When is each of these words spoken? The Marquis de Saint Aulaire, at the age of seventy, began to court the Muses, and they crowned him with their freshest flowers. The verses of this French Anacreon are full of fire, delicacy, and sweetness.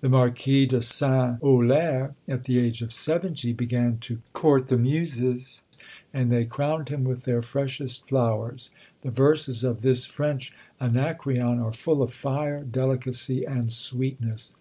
The 0.00 0.08
Marquis 0.08 0.66
de 0.66 0.82
Saint 0.82 1.40
Aulaire, 1.40 2.16
at 2.26 2.46
the 2.46 2.58
age 2.58 2.82
of 2.82 2.92
seventy, 2.92 3.52
began 3.52 3.98
to 3.98 4.18
court 4.32 4.66
the 4.66 4.76
Muses, 4.76 5.62
and 6.12 6.32
they 6.32 6.44
crowned 6.46 6.88
him 6.88 7.04
with 7.04 7.22
their 7.22 7.42
freshest 7.42 8.08
flowers. 8.08 8.72
The 9.02 9.12
verses 9.12 9.62
of 9.62 9.82
this 9.82 10.04
French 10.04 10.52
Anacreon 10.80 11.60
are 11.60 11.72
full 11.72 12.02
of 12.02 12.12
fire, 12.12 12.64
delicacy, 12.64 13.44
and 13.44 13.70
sweetness. 13.70 14.56